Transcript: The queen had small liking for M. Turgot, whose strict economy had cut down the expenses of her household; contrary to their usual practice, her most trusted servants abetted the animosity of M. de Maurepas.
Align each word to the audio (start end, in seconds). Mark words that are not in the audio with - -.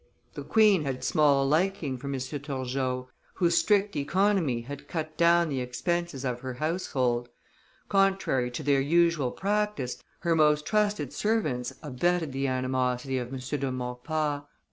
The 0.33 0.43
queen 0.43 0.83
had 0.83 1.03
small 1.03 1.47
liking 1.47 1.95
for 1.95 2.07
M. 2.07 2.13
Turgot, 2.17 3.05
whose 3.35 3.55
strict 3.59 3.95
economy 3.95 4.61
had 4.61 4.87
cut 4.87 5.15
down 5.15 5.47
the 5.47 5.61
expenses 5.61 6.25
of 6.25 6.39
her 6.39 6.55
household; 6.55 7.29
contrary 7.87 8.49
to 8.49 8.63
their 8.63 8.81
usual 8.81 9.29
practice, 9.29 10.01
her 10.21 10.35
most 10.35 10.65
trusted 10.65 11.13
servants 11.13 11.73
abetted 11.83 12.31
the 12.31 12.47
animosity 12.47 13.19
of 13.19 13.31
M. 13.31 13.37
de 13.59 13.71
Maurepas. 13.71 14.41